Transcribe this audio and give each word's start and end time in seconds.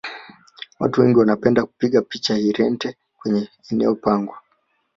watu 0.79 1.01
wengi 1.01 1.17
wanapenda 1.19 1.65
kupiga 1.65 2.01
picha 2.01 2.37
irente 2.37 2.97
kwenye 3.17 3.49
eneo 3.71 3.95
pango 3.95 4.35